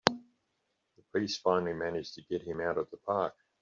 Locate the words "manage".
1.73-2.13